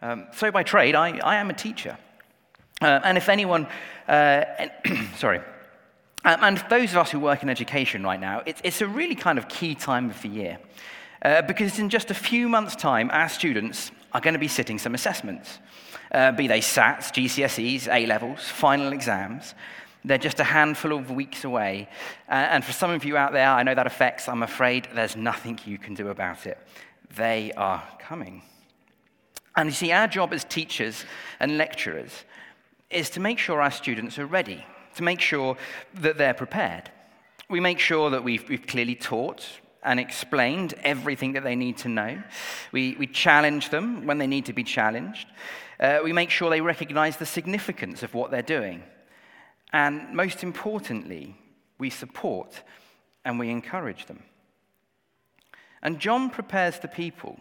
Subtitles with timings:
[0.00, 1.98] Um, so, by trade, I, I am a teacher.
[2.80, 3.66] Uh, and if anyone,
[4.06, 4.44] uh,
[5.16, 5.40] sorry,
[6.24, 9.14] um, and those of us who work in education right now, it's, it's a really
[9.14, 10.58] kind of key time of the year.
[11.22, 14.78] Uh, because in just a few months' time, our students are going to be sitting
[14.78, 15.58] some assessments,
[16.12, 19.54] uh, be they SATs, GCSEs, A levels, final exams.
[20.04, 21.88] They're just a handful of weeks away.
[22.28, 25.16] Uh, and for some of you out there, I know that affects, I'm afraid there's
[25.16, 26.58] nothing you can do about it.
[27.16, 28.42] They are coming.
[29.58, 31.04] And you see, our job as teachers
[31.40, 32.12] and lecturers
[32.90, 35.56] is to make sure our students are ready, to make sure
[35.94, 36.92] that they're prepared.
[37.50, 39.44] We make sure that we've, we've clearly taught
[39.82, 42.22] and explained everything that they need to know.
[42.70, 45.26] We, we challenge them when they need to be challenged.
[45.80, 48.84] Uh, we make sure they recognize the significance of what they're doing.
[49.72, 51.34] And most importantly,
[51.78, 52.62] we support
[53.24, 54.22] and we encourage them.
[55.82, 57.40] And John prepares the people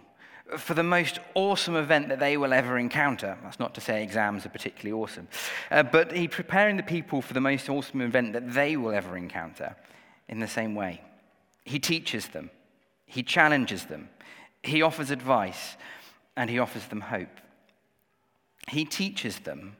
[0.57, 3.37] for the most awesome event that they will ever encounter.
[3.43, 5.27] That's not to say exams are particularly awesome,
[5.71, 9.17] uh, but he's preparing the people for the most awesome event that they will ever
[9.17, 9.75] encounter
[10.29, 11.01] in the same way.
[11.65, 12.49] He teaches them,
[13.05, 14.09] he challenges them,
[14.63, 15.75] he offers advice,
[16.35, 17.41] and he offers them hope.
[18.69, 19.75] He teaches them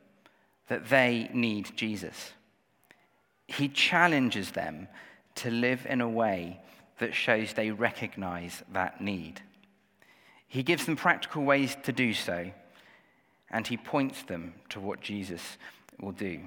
[0.67, 2.31] that they need Jesus.
[3.47, 4.87] He challenges them
[5.35, 6.59] to live in a way
[6.99, 9.41] that shows they recognize that need.
[10.47, 12.51] He gives them practical ways to do so,
[13.49, 15.57] and he points them to what Jesus
[15.99, 16.41] will do.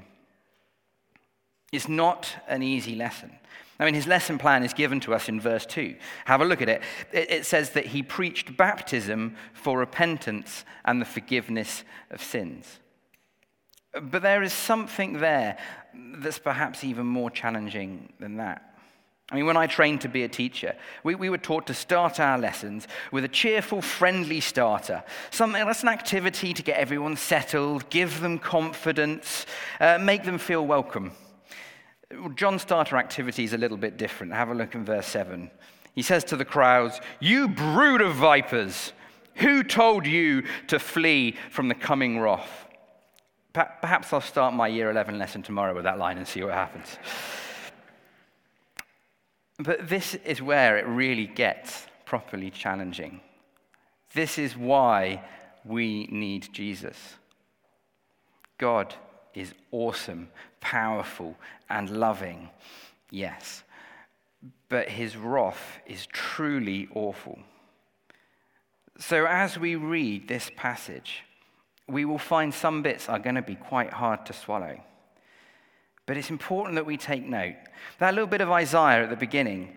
[1.72, 3.30] It's not an easy lesson.
[3.78, 5.94] I mean, his lesson plan is given to us in verse 2.
[6.26, 6.82] Have a look at it.
[7.12, 12.80] It says that he preached baptism for repentance and the forgiveness of sins.
[13.92, 15.56] But there is something there
[15.94, 18.69] that's perhaps even more challenging than that.
[19.30, 22.18] I mean, when I trained to be a teacher, we, we were taught to start
[22.18, 25.04] our lessons with a cheerful, friendly starter.
[25.30, 29.46] Something that's an activity to get everyone settled, give them confidence,
[29.78, 31.12] uh, make them feel welcome.
[32.34, 34.32] John's starter activity is a little bit different.
[34.32, 35.48] Have a look in verse 7.
[35.94, 38.92] He says to the crowds, You brood of vipers,
[39.36, 42.66] who told you to flee from the coming wrath?
[43.52, 46.98] Perhaps I'll start my year 11 lesson tomorrow with that line and see what happens.
[49.62, 53.20] But this is where it really gets properly challenging.
[54.14, 55.22] This is why
[55.66, 56.96] we need Jesus.
[58.56, 58.94] God
[59.34, 61.36] is awesome, powerful,
[61.68, 62.48] and loving,
[63.10, 63.62] yes.
[64.70, 67.38] But his wrath is truly awful.
[68.98, 71.22] So as we read this passage,
[71.86, 74.80] we will find some bits are going to be quite hard to swallow.
[76.10, 77.54] But it's important that we take note.
[78.00, 79.76] That little bit of Isaiah at the beginning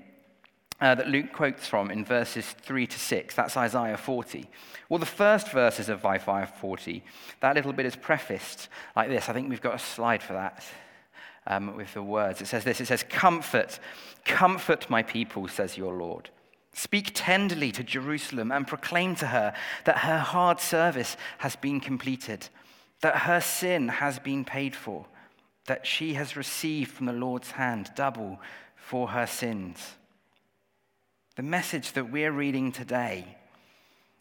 [0.82, 4.50] uh, that Luke quotes from in verses 3 to 6, that's Isaiah 40.
[4.90, 7.04] Well, the first verses of Isaiah 40,
[7.42, 9.30] that little bit is prefaced like this.
[9.30, 10.66] I think we've got a slide for that.
[11.46, 12.42] Um, with the words.
[12.42, 13.78] It says this it says, Comfort,
[14.26, 16.32] comfort my people, says your Lord.
[16.74, 19.54] Speak tenderly to Jerusalem and proclaim to her
[19.86, 22.50] that her hard service has been completed,
[23.02, 25.06] that her sin has been paid for,
[25.66, 28.40] that she has received from the Lord's hand double
[28.76, 29.94] for her sins.
[31.36, 33.38] The message that we're reading today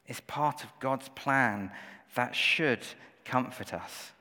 [0.07, 1.71] is part of God's plan
[2.15, 2.81] that should
[3.25, 4.13] comfort us.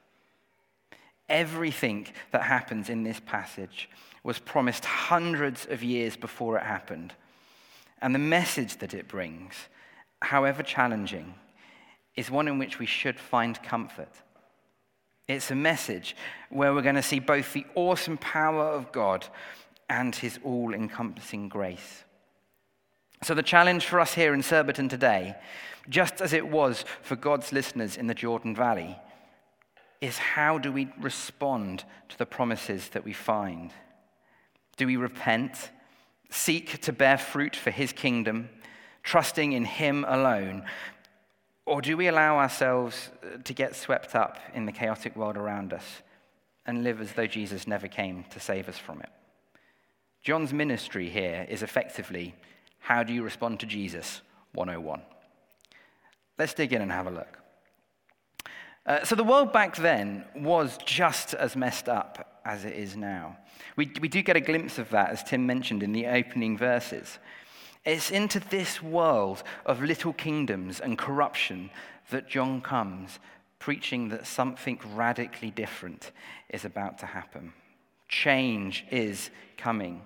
[1.29, 3.89] Everything that happens in this passage
[4.23, 7.13] was promised hundreds of years before it happened.
[8.01, 9.53] And the message that it brings,
[10.21, 11.35] however challenging,
[12.15, 14.09] is one in which we should find comfort.
[15.31, 16.15] It's a message
[16.49, 19.25] where we're going to see both the awesome power of God
[19.89, 22.03] and his all encompassing grace.
[23.23, 25.35] So, the challenge for us here in Surbiton today,
[25.89, 28.97] just as it was for God's listeners in the Jordan Valley,
[30.01, 33.71] is how do we respond to the promises that we find?
[34.75, 35.69] Do we repent
[36.29, 38.49] seek to bear fruit for his kingdom,
[39.03, 40.63] trusting in him alone?
[41.71, 45.71] Or do we allow ourselves uh, to get swept up in the chaotic world around
[45.71, 46.01] us
[46.65, 49.09] and live as though Jesus never came to save us from it?
[50.21, 52.35] John's ministry here is effectively
[52.79, 54.19] how do you respond to Jesus
[54.53, 55.01] 101?
[56.37, 57.39] Let's dig in and have a look.
[58.85, 63.37] Uh, so, the world back then was just as messed up as it is now.
[63.77, 67.17] We, we do get a glimpse of that, as Tim mentioned in the opening verses.
[67.85, 71.69] It's into this world of little kingdoms and corruption
[72.09, 73.19] that John comes,
[73.59, 76.11] preaching that something radically different
[76.49, 77.53] is about to happen.
[78.07, 80.01] Change is coming.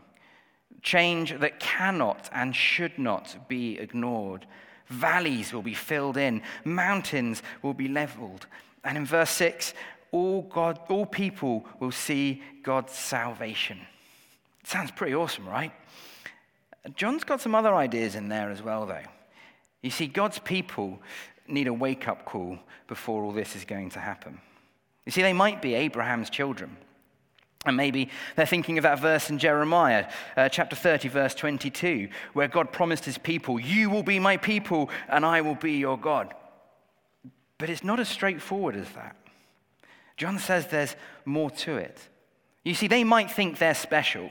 [0.82, 4.46] Change that cannot and should not be ignored
[4.88, 8.46] Valleys will be filled in, mountains will be leveled.
[8.84, 9.74] And in verse 6,
[10.12, 13.80] all, God, all people will see God's salvation.
[14.64, 15.72] Sounds pretty awesome, right?
[16.96, 19.04] John's got some other ideas in there as well, though.
[19.82, 21.00] You see, God's people
[21.48, 24.40] need a wake up call before all this is going to happen.
[25.06, 26.78] You see, they might be Abraham's children.
[27.66, 32.48] And maybe they're thinking of that verse in Jeremiah, uh, chapter 30, verse 22, where
[32.48, 36.34] God promised his people, You will be my people, and I will be your God.
[37.58, 39.16] But it's not as straightforward as that.
[40.18, 40.96] John says there's
[41.26, 42.00] more to it.
[42.64, 44.30] You see, they might think they're special.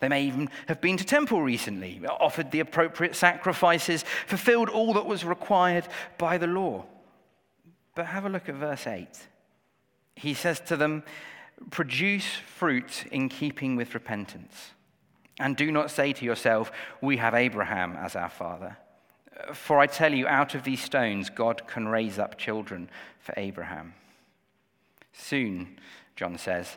[0.00, 5.06] They may even have been to temple recently, offered the appropriate sacrifices, fulfilled all that
[5.06, 5.86] was required
[6.18, 6.84] by the law.
[7.94, 9.08] But have a look at verse 8.
[10.16, 11.04] He says to them,
[11.70, 14.72] Produce fruit in keeping with repentance.
[15.38, 16.70] And do not say to yourself,
[17.00, 18.76] We have Abraham as our father.
[19.52, 22.88] For I tell you, out of these stones, God can raise up children
[23.18, 23.94] for Abraham.
[25.12, 25.78] Soon,
[26.16, 26.76] John says,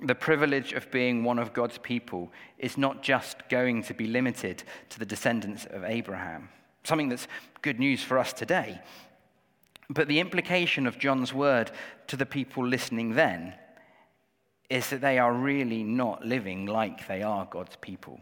[0.00, 4.64] the privilege of being one of God's people is not just going to be limited
[4.90, 6.48] to the descendants of Abraham,
[6.82, 7.28] something that's
[7.62, 8.80] good news for us today.
[9.88, 11.70] But the implication of John's word
[12.08, 13.54] to the people listening then
[14.70, 18.18] is that they are really not living like they are God's people.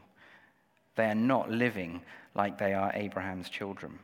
[0.97, 2.03] They are not living
[2.35, 3.99] like they are Abraham's children.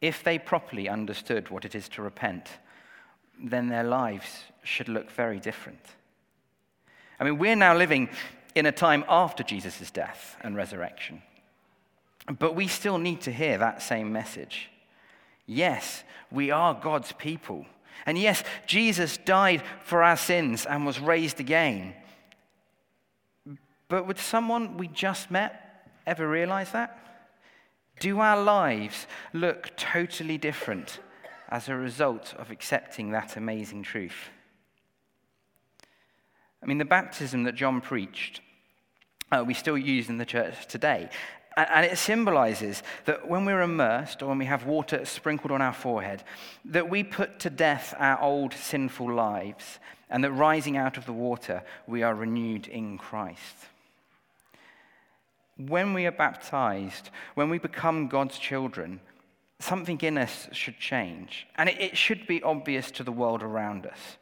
[0.00, 2.48] If they properly understood what it is to repent,
[3.42, 5.80] then their lives should look very different.
[7.18, 8.08] I mean, we're now living
[8.54, 11.22] in a time after Jesus' death and resurrection.
[12.38, 14.70] But we still need to hear that same message.
[15.46, 17.66] Yes, we are God's people.
[18.06, 21.94] And yes, Jesus died for our sins and was raised again.
[23.88, 26.96] But would someone we just met ever realize that?
[27.98, 31.00] Do our lives look totally different
[31.50, 34.30] as a result of accepting that amazing truth?
[36.62, 38.40] I mean, the baptism that John preached,
[39.32, 41.08] uh, we still use in the church today.
[41.56, 45.72] And it symbolizes that when we're immersed or when we have water sprinkled on our
[45.72, 46.22] forehead,
[46.64, 49.78] that we put to death our old sinful lives,
[50.10, 53.56] and that rising out of the water, we are renewed in Christ.
[55.56, 59.00] When we are baptized, when we become God's children,
[59.60, 61.46] something in us should change.
[61.56, 64.16] And it, it should be obvious to the world around us.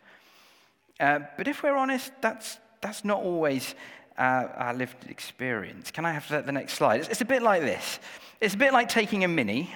[1.01, 3.75] Uh, but if we're honest, that's, that's not always
[4.17, 5.91] our, our lived experience.
[5.91, 7.01] Can I have the, next slide?
[7.01, 8.01] It's, it's a bit like this
[8.41, 9.75] it's a bit like taking a Mini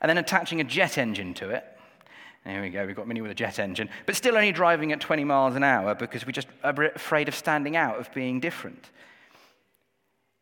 [0.00, 1.64] and then attaching a jet engine to it.
[2.44, 5.00] There we go, we've got Mini with a jet engine, but still only driving at
[5.00, 8.90] 20 miles an hour because we're just afraid of standing out, of being different.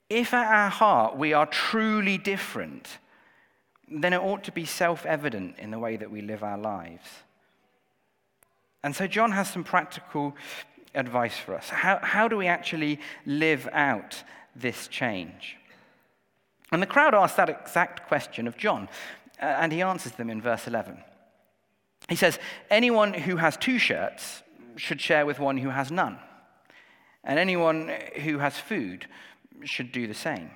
[0.09, 2.99] If at our heart we are truly different,
[3.91, 7.07] then it ought to be self evident in the way that we live our lives.
[8.87, 10.37] And so John has some practical
[10.95, 11.69] advice for us.
[11.71, 14.23] How, how do we actually live out
[14.55, 15.57] this change?
[16.71, 18.89] And the crowd asks that exact question of John,
[19.43, 21.03] uh, and he answers them in verse 11.
[22.09, 22.39] He says,
[22.71, 24.45] Anyone who has two shirts
[24.77, 26.21] should share with one who has none,
[27.25, 27.93] and anyone
[28.23, 29.09] who has food
[29.65, 30.53] should do the same.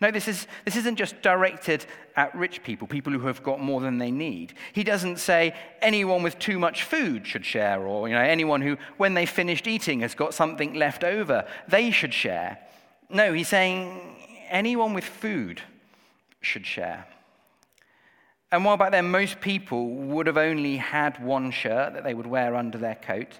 [0.00, 3.80] No, this, is, this isn't just directed at rich people, people who have got more
[3.80, 4.54] than they need.
[4.72, 8.76] He doesn't say anyone with too much food should share, or you know, anyone who,
[8.98, 12.58] when they finished eating, has got something left over, they should share.
[13.08, 14.16] No, he's saying
[14.48, 15.62] anyone with food
[16.40, 17.06] should share.
[18.52, 22.26] And while back then most people would have only had one shirt that they would
[22.26, 23.38] wear under their coat,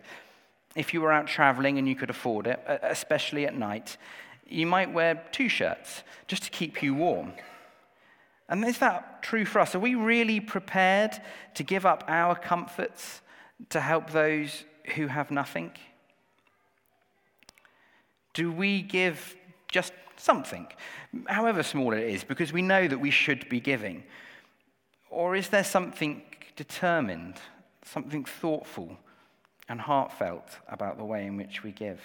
[0.75, 3.97] if you were out traveling and you could afford it, especially at night,
[4.49, 7.33] you might wear two shirts just to keep you warm.
[8.49, 9.75] And is that true for us?
[9.75, 11.21] Are we really prepared
[11.55, 13.21] to give up our comforts
[13.71, 15.73] to help those who have nothing?
[18.35, 19.37] Do we give
[19.69, 20.67] just something,
[21.27, 24.05] however small it is, because we know that we should be giving?
[25.11, 26.23] Or is there something
[26.55, 27.37] determined,
[27.85, 28.97] something thoughtful
[29.69, 32.01] and heartfelt about the way in which we give?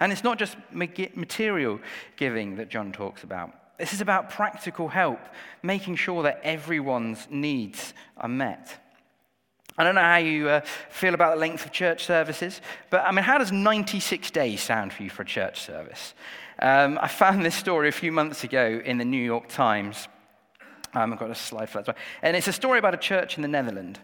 [0.00, 1.78] And it's not just material
[2.16, 3.52] giving that John talks about.
[3.78, 5.20] This is about practical help,
[5.62, 8.78] making sure that everyone's needs are met.
[9.78, 13.12] I don't know how you uh, feel about the length of church services, but I
[13.12, 16.14] mean, how does 96 days sound for you for a church service?
[16.58, 20.08] Um, I found this story a few months ago in the New York Times.
[20.92, 21.96] Um, I've got a slide for that.
[22.20, 23.98] And it's a story about a church in the Netherlands.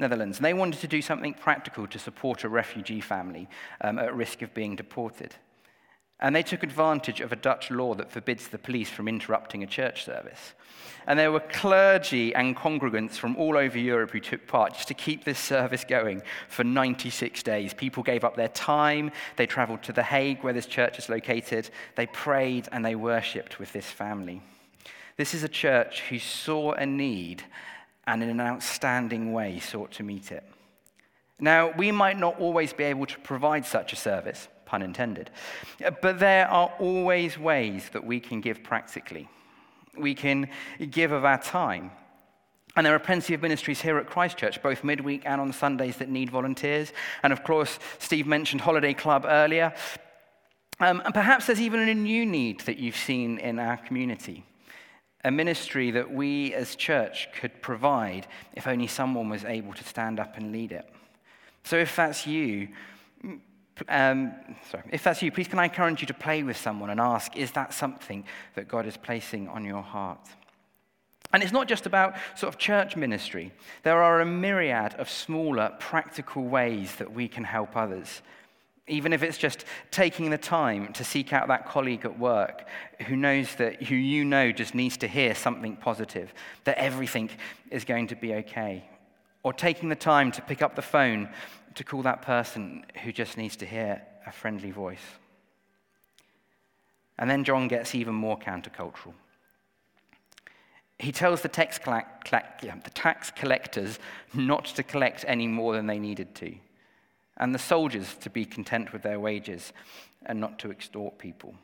[0.00, 0.38] Netherlands.
[0.38, 3.48] And they wanted to do something practical to support a refugee family
[3.80, 5.34] um, at risk of being deported.
[6.22, 9.66] And they took advantage of a Dutch law that forbids the police from interrupting a
[9.66, 10.52] church service.
[11.06, 14.94] And there were clergy and congregants from all over Europe who took part just to
[14.94, 17.72] keep this service going for 96 days.
[17.72, 19.10] People gave up their time.
[19.36, 21.70] They traveled to The Hague, where this church is located.
[21.96, 24.42] They prayed and they worshipped with this family.
[25.16, 27.44] This is a church who saw a need
[28.10, 30.42] and in an outstanding way sought to meet it.
[31.38, 35.30] Now, we might not always be able to provide such a service, pun intended,
[36.02, 39.28] but there are always ways that we can give practically.
[39.96, 40.48] We can
[40.90, 41.92] give of our time.
[42.74, 46.08] And there are plenty of ministries here at Christchurch, both midweek and on Sundays, that
[46.08, 46.92] need volunteers.
[47.22, 49.72] And of course, Steve mentioned Holiday Club earlier.
[50.80, 54.44] Um, and perhaps there's even a new need that you've seen in our community
[55.24, 60.18] a ministry that we as church could provide if only someone was able to stand
[60.18, 60.88] up and lead it.
[61.64, 62.68] So if that's you,
[63.88, 64.32] um,
[64.70, 67.36] sorry, if that's you, please can I encourage you to play with someone and ask,
[67.36, 68.24] is that something
[68.54, 70.26] that God is placing on your heart?
[71.32, 73.52] And it's not just about sort of church ministry.
[73.84, 78.22] There are a myriad of smaller, practical ways that we can help others.
[78.90, 82.66] Even if it's just taking the time to seek out that colleague at work
[83.06, 87.30] who knows that, who you know just needs to hear something positive, that everything
[87.70, 88.84] is going to be okay.
[89.44, 91.28] Or taking the time to pick up the phone
[91.76, 94.98] to call that person who just needs to hear a friendly voice.
[97.16, 99.14] And then John gets even more countercultural.
[100.98, 103.98] He tells the tax, the tax collectors
[104.34, 106.54] not to collect any more than they needed to,
[107.40, 109.72] and the soldiers to be content with their wages
[110.26, 111.54] and not to extort people.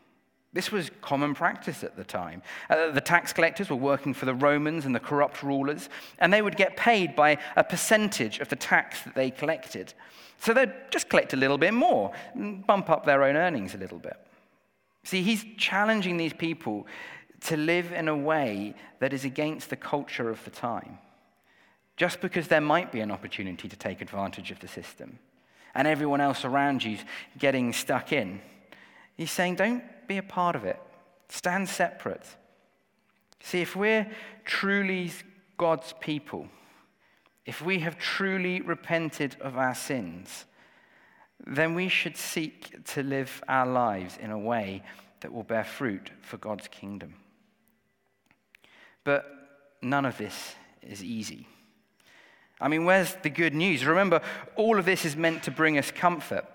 [0.52, 2.40] This was common practice at the time.
[2.70, 6.40] Uh, the tax collectors were working for the Romans and the corrupt rulers, and they
[6.40, 9.92] would get paid by a percentage of the tax that they collected.
[10.40, 13.78] So they'd just collect a little bit more, and bump up their own earnings a
[13.78, 14.16] little bit.
[15.04, 16.86] See, he's challenging these people
[17.42, 20.98] to live in a way that is against the culture of the time.
[21.98, 25.18] Just because there might be an opportunity to take advantage of the system,
[25.76, 27.04] and everyone else around you's
[27.38, 28.40] getting stuck in.
[29.14, 30.80] He's saying, don't be a part of it.
[31.28, 32.26] Stand separate.
[33.42, 34.10] See, if we're
[34.44, 35.12] truly
[35.58, 36.48] God's people,
[37.44, 40.46] if we have truly repented of our sins,
[41.46, 44.82] then we should seek to live our lives in a way
[45.20, 47.14] that will bear fruit for God's kingdom.
[49.04, 49.26] But
[49.82, 51.46] none of this is easy.
[52.60, 53.84] I mean, where's the good news?
[53.84, 54.22] Remember,
[54.56, 56.46] all of this is meant to bring us comfort.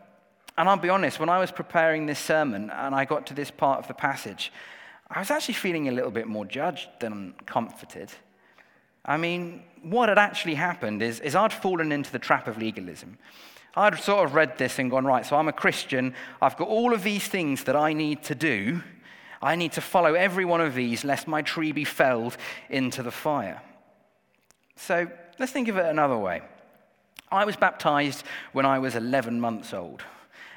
[0.58, 3.52] And I'll be honest, when I was preparing this sermon and I got to this
[3.52, 4.52] part of the passage,
[5.10, 8.12] I was actually feeling a little bit more judged than comforted.
[9.06, 13.18] I mean, what had actually happened is, is I'd fallen into the trap of legalism.
[13.76, 16.14] I'd sort of read this and gone, right, so I'm a Christian.
[16.42, 18.82] I've got all of these things that I need to do.
[19.42, 22.38] I need to follow every one of these lest my tree be felled
[22.70, 23.62] into the fire.
[24.76, 25.10] So
[25.42, 26.42] let's think of it another way.
[27.32, 30.04] I was baptized when I was 11 months old.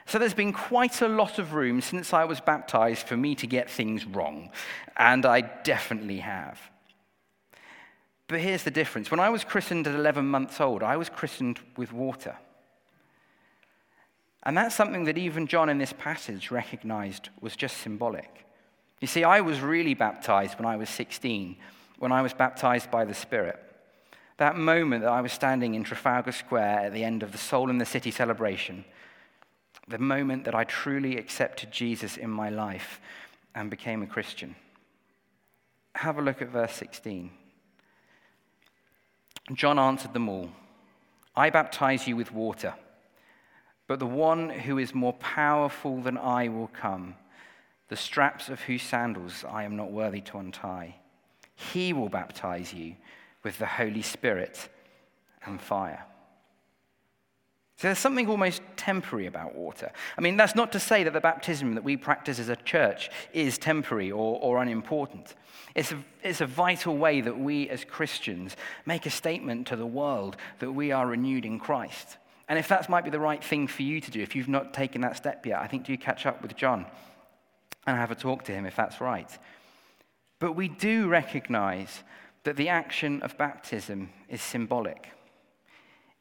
[0.06, 3.46] So there's been quite a lot of room since I was baptized for me to
[3.46, 4.50] get things wrong,
[4.98, 6.60] and I definitely have.
[8.28, 9.10] But here's the difference.
[9.10, 12.36] When I was christened at 11 months old, I was christened with water.
[14.42, 18.44] And that's something that even John in this passage recognized was just symbolic.
[19.00, 21.56] You see, I was really baptized when I was 16,
[21.98, 23.58] when I was baptized by the Spirit.
[24.36, 27.70] That moment that I was standing in Trafalgar Square at the end of the Soul
[27.70, 28.84] in the City celebration
[29.88, 33.00] the moment that I truly accepted Jesus in my life
[33.54, 34.56] and became a Christian.
[35.94, 37.30] Have a look at verse 16.
[39.52, 40.50] John answered them all
[41.36, 42.74] I baptize you with water,
[43.86, 47.16] but the one who is more powerful than I will come,
[47.88, 50.94] the straps of whose sandals I am not worthy to untie.
[51.56, 52.94] He will baptize you
[53.44, 54.68] with the Holy Spirit
[55.44, 56.04] and fire.
[57.76, 59.90] So there's something almost temporary about water.
[60.16, 63.10] I mean, that's not to say that the baptism that we practice as a church
[63.32, 65.34] is temporary or, or unimportant.
[65.74, 69.86] It's a, it's a vital way that we as Christians make a statement to the
[69.86, 72.16] world that we are renewed in Christ.
[72.48, 74.72] And if that might be the right thing for you to do, if you've not
[74.72, 76.86] taken that step yet, I think do catch up with John
[77.86, 79.30] and have a talk to him if that's right.
[80.38, 82.02] But we do recognize
[82.44, 85.08] that the action of baptism is symbolic.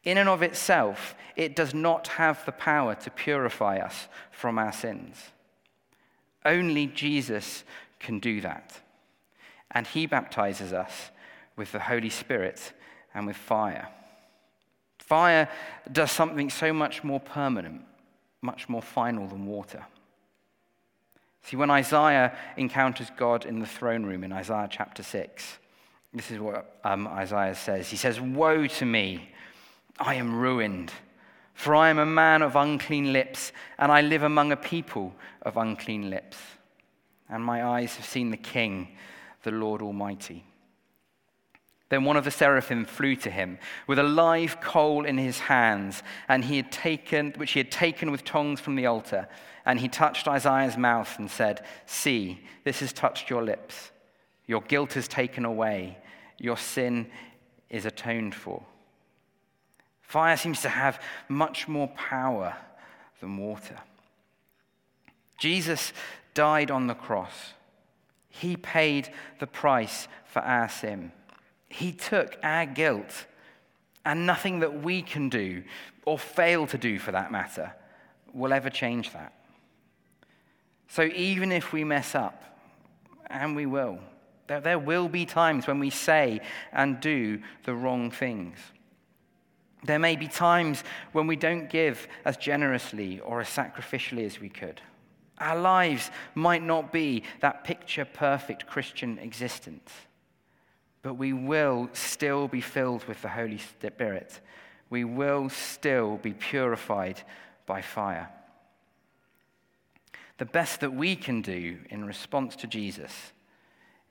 [0.04, 4.74] In and of itself, it does not have the power to purify us from our
[4.74, 5.16] sins.
[6.44, 7.64] Only Jesus
[8.00, 8.82] can do that.
[9.72, 11.12] And he baptizes us
[11.56, 12.74] with the Holy Spirit
[13.14, 13.88] and with fire.
[15.00, 15.50] Fire
[15.92, 17.82] does something so much more permanent,
[18.42, 19.86] much more final than water.
[21.44, 25.58] See, when Isaiah encounters God in the throne room in Isaiah chapter 6,
[26.14, 27.90] this is what um, Isaiah says.
[27.90, 29.30] He says, Woe to me,
[30.00, 30.92] I am ruined,
[31.54, 35.58] for I am a man of unclean lips, and I live among a people of
[35.58, 36.38] unclean lips.
[37.30, 38.90] And my eyes have seen the King,
[39.44, 40.46] the Lord Almighty.
[41.90, 46.02] Then one of the seraphim flew to him with a live coal in his hands,
[46.28, 49.28] and he had taken, which he had taken with tongs from the altar.
[49.66, 53.92] And he touched Isaiah's mouth and said, See, this has touched your lips.
[54.46, 55.98] Your guilt is taken away,
[56.44, 57.08] your sin
[57.70, 58.62] is atoned for.
[60.02, 62.56] Fire seems to have much more power
[63.22, 63.78] than water.
[65.40, 65.94] Jesus
[66.34, 67.54] died on the cross.
[68.30, 69.10] He paid
[69.40, 71.14] the price for our sin.
[71.70, 73.26] He took our guilt,
[74.06, 75.64] and nothing that we can do,
[76.06, 77.74] or fail to do for that matter,
[78.34, 79.34] will ever change that.
[80.90, 82.44] So even if we mess up,
[83.28, 84.00] and we will,
[84.48, 88.58] there, will be times when we say and do the wrong things.
[89.86, 94.50] There may be times when we don't give as generously or as sacrificially as we
[94.50, 94.82] could.
[95.40, 99.92] Our lives might not be that picture perfect Christian existence
[101.04, 104.40] but we will still be filled with the Holy Spirit.
[104.90, 107.22] We will still be purified
[107.68, 108.30] by fire.
[110.38, 113.34] The best that we can do in response to Jesus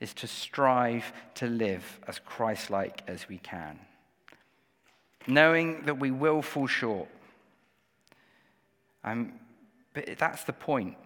[0.02, 3.78] is to strive to live as Christ like as we can,
[5.28, 7.08] knowing that we will fall short.
[9.04, 9.34] Um,
[9.94, 10.96] but that's the point.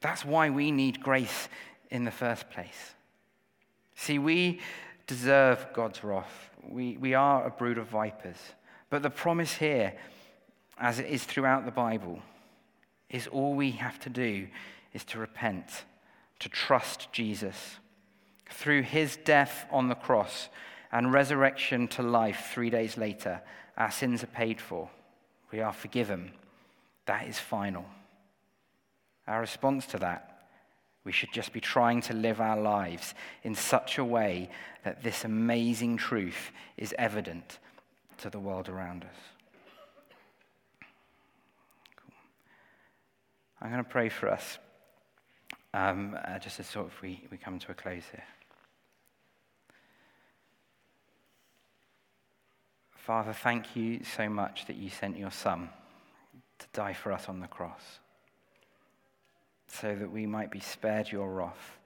[0.00, 1.48] That's why we need grace
[1.90, 2.94] in the first place.
[3.96, 4.60] See, we
[5.08, 6.50] deserve God's wrath.
[6.68, 8.38] We, we are a brood of vipers.
[8.88, 9.94] But the promise here,
[10.78, 12.20] as it is throughout the Bible,
[13.10, 14.46] is all we have to do
[14.92, 15.84] is to repent,
[16.38, 17.78] to trust Jesus.
[18.52, 20.48] Through his death on the cross
[20.90, 23.42] and resurrection to life three days later,
[23.76, 24.88] our sins are paid for.
[25.50, 26.32] We are forgiven.
[27.06, 27.84] That is final.
[29.26, 30.32] Our response to that
[31.04, 34.48] we should just be trying to live our lives in such a way
[34.84, 37.58] that this amazing truth is evident
[38.18, 39.16] to the world around us.
[43.60, 44.58] I'm going to pray for us
[45.74, 48.24] um, uh, just as sort of we, we come to a close here.
[53.04, 55.68] Father, thank you so much that you sent your Son
[56.60, 57.98] to die for us on the cross
[59.66, 61.78] so that we might be spared your wrath,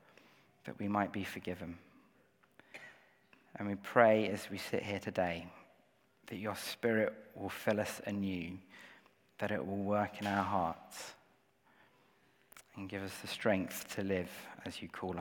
[0.67, 1.79] that we might be forgiven.
[3.59, 5.47] And we pray as we sit here today
[6.27, 8.59] that your Spirit will fill us anew,
[9.39, 11.15] that it will work in our hearts,
[12.77, 14.31] and give us the strength to live
[14.67, 15.15] as you call us